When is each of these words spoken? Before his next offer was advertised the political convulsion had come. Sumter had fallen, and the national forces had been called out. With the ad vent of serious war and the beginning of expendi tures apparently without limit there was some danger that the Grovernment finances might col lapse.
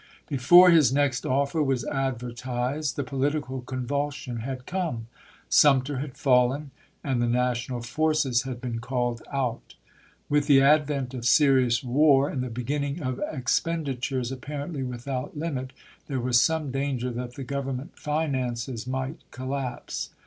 Before 0.27 0.71
his 0.71 0.91
next 0.91 1.27
offer 1.27 1.61
was 1.61 1.85
advertised 1.85 2.95
the 2.95 3.03
political 3.03 3.61
convulsion 3.61 4.37
had 4.37 4.65
come. 4.65 5.05
Sumter 5.47 5.99
had 5.99 6.17
fallen, 6.17 6.71
and 7.03 7.21
the 7.21 7.27
national 7.27 7.83
forces 7.83 8.41
had 8.41 8.59
been 8.59 8.79
called 8.79 9.21
out. 9.31 9.75
With 10.27 10.47
the 10.47 10.59
ad 10.59 10.87
vent 10.87 11.13
of 11.13 11.23
serious 11.25 11.83
war 11.83 12.29
and 12.29 12.41
the 12.41 12.49
beginning 12.49 12.99
of 13.03 13.17
expendi 13.19 13.99
tures 13.99 14.31
apparently 14.31 14.81
without 14.81 15.37
limit 15.37 15.71
there 16.07 16.19
was 16.19 16.41
some 16.41 16.71
danger 16.71 17.11
that 17.11 17.35
the 17.35 17.43
Grovernment 17.45 17.95
finances 17.95 18.87
might 18.87 19.19
col 19.29 19.49
lapse. 19.49 20.09